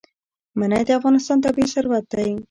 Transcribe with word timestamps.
منی 0.59 0.83
د 0.85 0.89
افغانستان 0.99 1.37
طبعي 1.45 1.65
ثروت 1.73 2.05
دی. 2.11 2.31